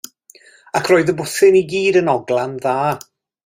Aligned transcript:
Ac 0.79 0.89
roedd 0.91 1.11
y 1.13 1.15
bwthyn 1.19 1.59
i 1.61 1.63
gyd 1.75 2.03
yn 2.03 2.13
ogla'n 2.17 2.57
dda. 2.67 2.77